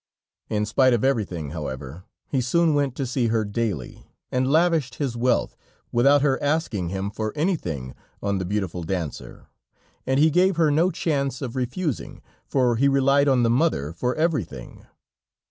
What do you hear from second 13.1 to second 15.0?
on the mother for everything.